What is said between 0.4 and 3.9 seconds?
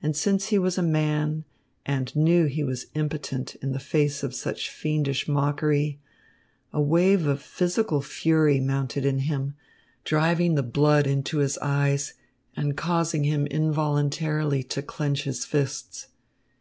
he was a man and knew he was impotent in the